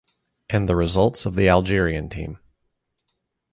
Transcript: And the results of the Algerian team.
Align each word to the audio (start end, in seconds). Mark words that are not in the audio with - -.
And 0.49 0.67
the 0.67 0.75
results 0.75 1.27
of 1.27 1.35
the 1.35 1.47
Algerian 1.47 2.09
team. 2.09 2.39